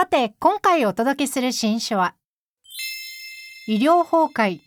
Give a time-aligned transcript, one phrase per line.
[0.00, 2.14] さて今回お届けする新書は
[3.68, 4.60] 医療崩壊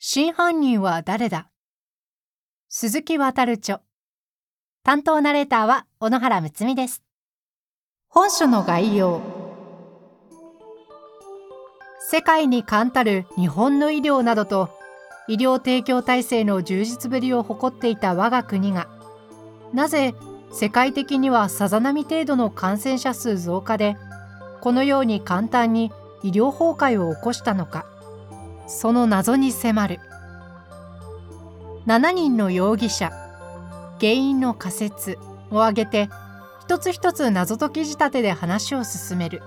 [0.00, 1.48] 真犯人は誰だ？
[2.68, 3.82] 鈴木渡著。
[4.82, 7.04] 担当ナレーターは小野原睦美です。
[8.08, 9.20] 本書の概要。
[12.00, 14.70] 世界に冠たる日本の医療などと
[15.28, 18.88] 医療提供体制の充実ぶりを誇っていた我が国が
[19.72, 20.16] なぜ
[20.52, 23.96] 世界的にはさざ波程度の感染者数増加で
[24.60, 25.90] このように簡単に
[26.22, 27.86] 医療崩壊を起こしたのか。
[28.66, 30.00] その謎に迫る。
[31.86, 33.10] 7人の容疑者。
[34.00, 35.18] 原因の仮説
[35.50, 36.08] を挙げて
[36.62, 39.42] 一つ一つ謎解き仕立てで話を進める。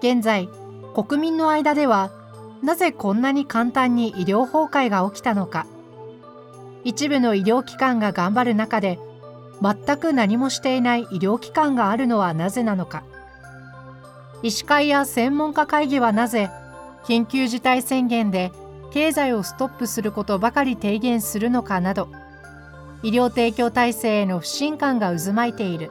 [0.00, 0.48] 現在
[0.94, 2.10] 国民の間では
[2.62, 5.66] なぜこんなに簡単に医療崩壊が起きたのか。
[6.84, 8.98] 一部の医療機関が頑張る中で
[9.62, 13.04] 全く何もしていない医療機関があるのはなぜなのか。
[14.42, 16.50] 医師会や専門家会議はなぜ
[17.04, 18.52] 緊急事態宣言で
[18.92, 22.08] 経済をストップすることばかり提言するのかなど
[23.02, 25.90] 医療提供体制への不信感が渦巻いている。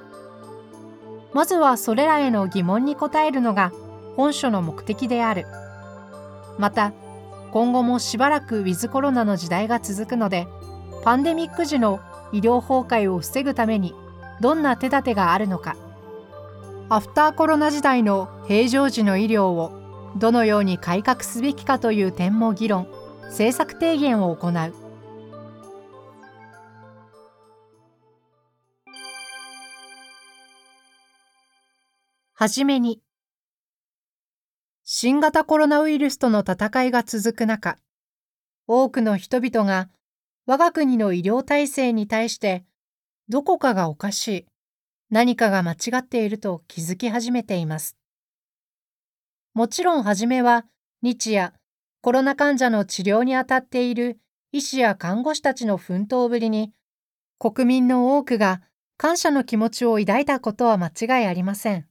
[1.33, 3.71] まずはそれらへの疑問に答えるのが
[4.15, 5.45] 本書の目的である。
[6.57, 6.93] また
[7.51, 10.47] 今後もしばらくウィズコロナの時代が続くので
[11.03, 11.99] パンデミック時の
[12.31, 13.93] 医療崩壊を防ぐために
[14.39, 15.75] どんな手立てがあるのか。
[16.93, 19.71] アフターコロナ時代の平常時の医療を
[20.17, 22.85] どのように改革すべきかという点も議論
[23.27, 24.75] 政策提言を行う。
[32.33, 33.01] はじめに
[34.83, 37.77] 新型コロナウイルスとの戦いが続く中
[38.67, 39.87] 多くの人々が
[40.45, 42.65] 我が国の医療体制に対して
[43.29, 44.50] どこかがおかしい。
[45.11, 47.97] 何かが間違っていると気づき始めています。
[49.53, 50.65] もちろん初めは
[51.01, 51.53] 日夜
[51.99, 54.19] コロナ患者の治療にあたっている
[54.53, 56.71] 医師や看護師たちの奮闘ぶりに
[57.37, 58.61] 国民の多くが
[58.95, 61.87] 感謝の気持ちを抱いたことは間違いありません。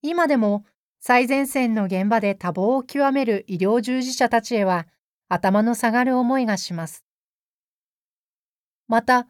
[0.00, 0.64] 今でも
[0.98, 4.86] 最前線の現場で多忙を極める医療従事者たちへは
[5.28, 7.04] 頭の下がる思いがします。
[8.88, 9.28] また、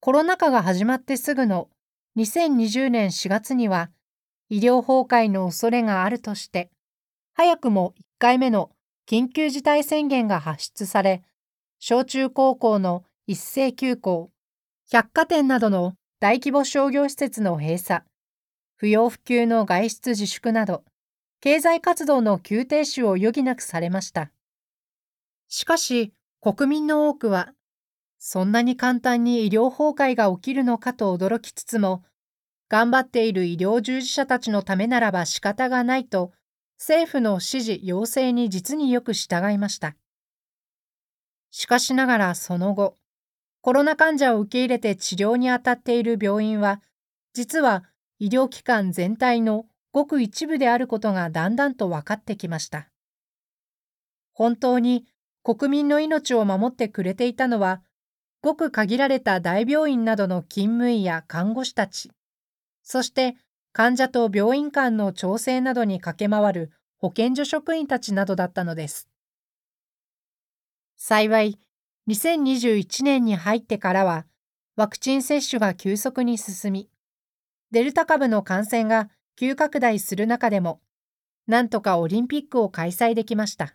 [0.00, 1.70] コロナ禍が始まってすぐの
[2.16, 3.90] 2020年4月には
[4.48, 6.70] 医療崩壊の恐れがあるとして、
[7.32, 8.70] 早くも1回目の
[9.08, 11.22] 緊急事態宣言が発出され、
[11.80, 14.30] 小中高校の一斉休校、
[14.92, 18.04] 百貨店などの大規模商業施設の閉鎖、
[18.76, 20.84] 不要不急の外出自粛など、
[21.40, 24.30] 経済活動の急停止を余儀なくされました。
[25.48, 27.52] しかし、国民の多くは
[28.26, 32.02] そんなに簡単に医療崩壊が起きるのかと驚きつつも、
[32.70, 36.32] 頑張っている医療従事者たちのためならば仕方がないと、
[36.78, 39.94] 政府の指示要請に実によく従いました。
[41.50, 42.96] しかしながらその後、
[43.60, 46.80] コロナ患者を受け入れて治療に当たっている病院は、
[47.34, 47.84] 実は
[48.18, 52.88] 医療機関全体のごく一部であることがだんだんと分かってきました。
[54.32, 55.04] 本当に
[55.42, 57.82] 国民の命を守ってくれていたのは、
[58.44, 62.10] ごく限られた大病院などの勤務医や看護師たち、
[62.82, 63.36] そして
[63.72, 69.08] 患者と病院間の調整などに駆け回る保健所職員たちなどだったのです。
[70.98, 71.58] 幸い、
[72.06, 74.26] 2021年に入ってからは、
[74.76, 76.90] ワクチン接種が急速に進み、
[77.70, 80.82] デルタ株の感染が急拡大する中でも、
[81.46, 83.74] なんとかオリンピックを開催できました。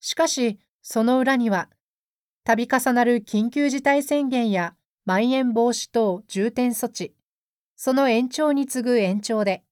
[0.00, 1.68] しかし、その裏には、
[2.56, 4.74] 度重なる緊急事態宣言や
[5.04, 7.14] まん延防止等重点措置、
[7.76, 9.62] その延長に次ぐ延長で、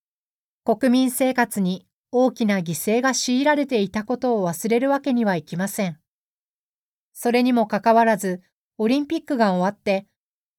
[0.64, 5.98] 国民生活に大きな犠牲が強いられていたことを忘れるわけにはいきません。
[7.14, 8.42] それにもかかわらず、
[8.76, 10.06] オリンピックが終わって、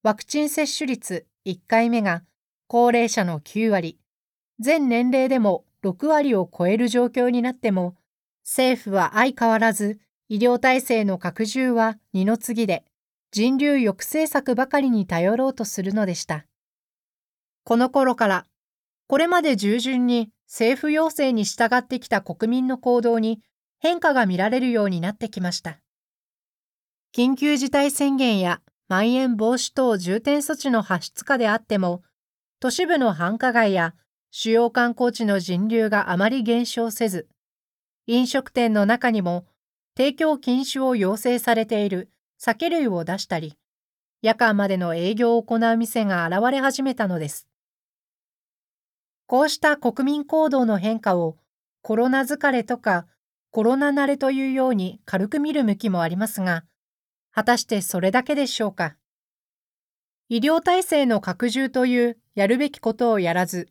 [0.01, 2.23] ワクチン接種率1回目が
[2.67, 3.99] 高齢者の9割、
[4.59, 7.95] 全年齢でも6割を超える状況になっても、
[8.43, 9.99] 政府は相変わらず
[10.29, 12.83] 医療体制の拡充は二の次で、
[13.31, 16.45] 人流抑制策ばかりに頼ろうとするのでした。
[17.63, 18.45] この頃から、
[19.07, 23.41] これまで従順に政府要請に従ってきた国民の行動に
[23.79, 25.79] 変化が見られるようになってきました。
[27.15, 32.03] 緊急事態宣言やまん延防止等重点措置の発出下であっても、
[32.59, 33.93] 都市部の繁華街や
[34.31, 37.27] 主要観光地の人流があまり減少せず、
[38.07, 39.45] 飲食店の中にも
[39.97, 43.57] 提供禁止を要請されている酒類を出したり、
[44.21, 47.47] 夜間までの営業を行う店が現れ始めたのです。
[49.25, 51.37] こうした国民行動の変化を
[51.81, 53.07] コロナ疲れとか
[53.49, 56.63] コロナ慣れというように軽く見る向きもありますが、
[57.31, 58.97] 果たしてそれだけでしょうか。
[60.29, 63.67] 医療体制の拡充というやるべきことをやらず、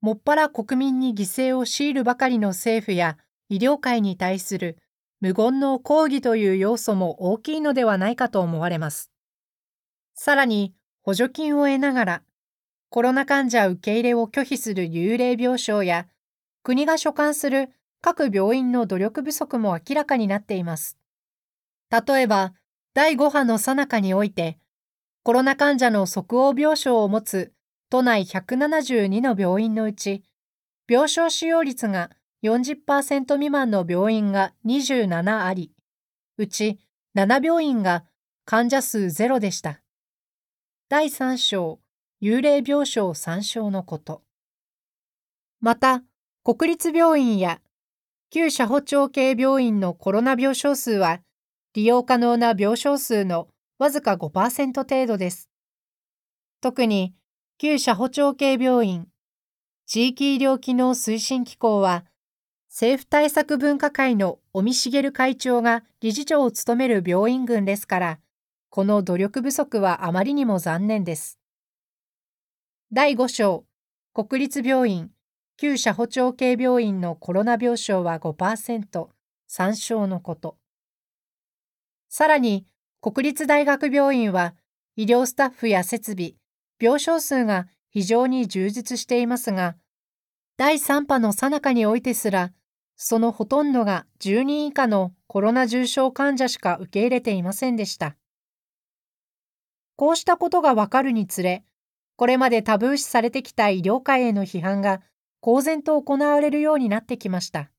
[0.00, 3.18] もっぱら国民に犠牲を強いるばかりの政府や
[3.50, 4.78] 医療界に対する
[5.20, 9.10] 無言の抗議という要素も大きいのではないかと思われます。
[10.14, 12.22] さらに、補助金を得ながら、
[12.88, 16.06] コロナ患者受け入れを拒否する幽霊病床や、
[16.62, 17.70] 国が所管する
[18.00, 20.98] 各病院の努力不足も明らかになっています。
[21.90, 22.54] 例えば、
[22.94, 24.58] 第5波の最中において、
[25.22, 27.52] コロナ患者の即応病床を持つ
[27.90, 30.24] 都内172の病院のうち、
[30.88, 32.10] 病床使用率が
[32.42, 35.72] 40%未満の病院が27あり、
[36.38, 36.78] うち
[37.14, 38.04] 7病院が
[38.44, 39.82] 患者数ゼロでした。
[40.88, 41.80] 第3章、
[42.22, 44.22] 幽霊病床参照のこと。
[45.60, 46.02] また、
[46.42, 47.60] 国立病院や
[48.30, 51.20] 旧社保町系病院のコロナ病床数は
[51.74, 53.48] 利用可能な病床数の
[53.78, 55.50] わずか5%程度です。
[56.60, 57.14] 特に、
[57.58, 59.08] 旧社保町系病院、
[59.86, 62.04] 地域医療機能推進機構は、
[62.72, 68.20] 政府対策分科会の尾身茂会長が理事長を務める病院群ですから、
[68.68, 71.40] この努力不足はあまりにも残念です。
[72.92, 73.64] 第5章、
[74.14, 75.10] 国立病院、
[75.56, 79.08] 旧社保町系病院のコロナ病床は5%、
[79.48, 80.56] 参照のこと。
[82.08, 82.66] さらに、
[83.00, 84.54] 国立大学病院は、
[84.94, 86.34] 医療スタッフや設備、
[86.80, 89.74] 病床数が非常に充実していますが、
[90.56, 92.52] 第3波の最中においてすら、
[93.02, 98.14] そのほとんどが10人以下のコロナ重症患者しか受け入れていませんでした。
[99.96, 101.64] こうしたことがわかるにつれ、
[102.16, 105.00] これまでタブー視されてきた医療界への批判が
[105.40, 107.70] 公然と行われるようになってきました。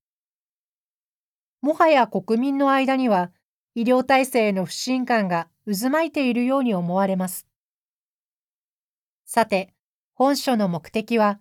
[1.61, 3.29] もはや国民の間には、
[3.75, 7.45] 医療体制への不信感が渦巻いているように思われます。
[9.25, 9.71] さて、
[10.15, 11.39] 本書の目的は、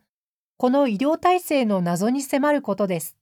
[0.59, 3.17] この医療体制の謎に迫ることです。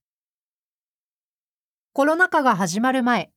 [1.98, 3.32] コロナ禍が始まる前、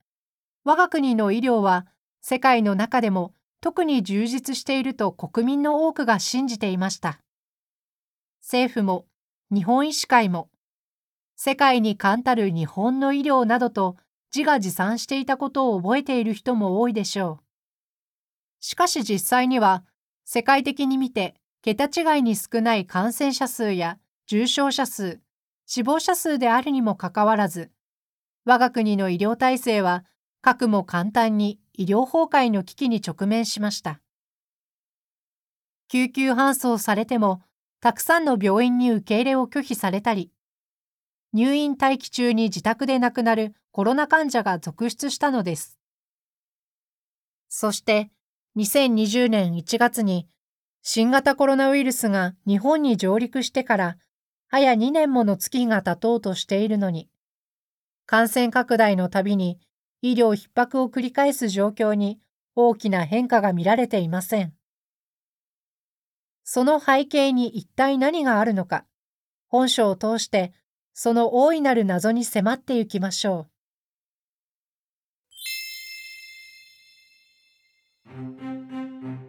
[0.66, 1.88] 我が国の医療は
[2.22, 7.20] 世界の中でも特に充実していると国民の多くが信じていました。
[8.40, 9.08] 政府も
[9.52, 10.52] 日本医師会も
[11.36, 13.98] 世界に冠たる日本の医療などと
[14.32, 17.44] 自画自賛していたことを覚えている人も多いでしょう。
[18.60, 19.84] しかし実際には、
[20.24, 21.34] 世界的に見て
[21.64, 23.98] 桁違いに少ない感染者数や
[24.28, 25.20] 重症者数、
[25.66, 27.72] 死亡者数であるにもかかわらず、
[28.46, 30.06] 我が国の医療体制は、
[30.42, 34.02] かくも簡単に医療崩壊の危機に直面しました。
[35.90, 37.42] 救急搬送されても、
[37.82, 40.32] たくさんの病院に受け入れを拒否されたり、
[41.34, 45.80] 入院待機中に自宅で亡くなるコロナ患者が続出したのです。
[47.48, 48.12] そして
[48.58, 50.28] 2020年1月に
[50.82, 53.98] 新型コロナウイルスが日本に上陸してから
[54.48, 57.08] 早2年もの月が経とうとしているのに、
[58.06, 59.60] 感染拡大のたびに
[60.02, 62.20] 医療逼迫を繰り返す状況に
[62.56, 64.54] 大きな変化が見られていません。
[66.44, 68.86] その背景に一体何があるのか、
[69.48, 70.54] 本書を通して
[70.94, 73.52] その大いなる謎に迫っていきましょう。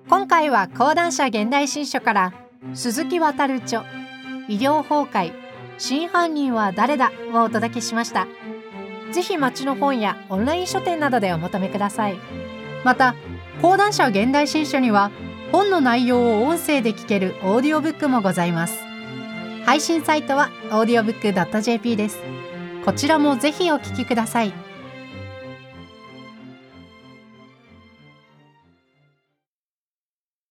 [0.09, 2.35] 今回は講談社現代新書から
[2.75, 3.85] 鈴木渡著
[4.49, 5.33] 医療崩壊
[5.79, 8.27] 真犯人は誰だをお届けしました
[9.13, 12.17] ぜひ町の本やオンライン書店などでお求めください。
[12.85, 13.15] また
[13.61, 15.11] 講談社現代新書には
[15.53, 18.83] 本の内容を音声で聞けるオーディオブックもございます。
[19.65, 22.19] 配信サイトは audiobook.jp です。
[22.85, 24.72] こちらもぜひお聞きください。